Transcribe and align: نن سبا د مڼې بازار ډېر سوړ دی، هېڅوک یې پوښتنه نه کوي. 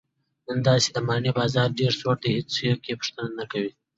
نن 0.45 0.59
سبا 0.65 0.75
د 0.95 0.97
مڼې 1.07 1.31
بازار 1.39 1.69
ډېر 1.79 1.91
سوړ 1.99 2.15
دی، 2.21 2.29
هېڅوک 2.37 2.81
یې 2.89 2.95
پوښتنه 2.99 3.25
نه 3.39 3.45
کوي. 3.51 3.71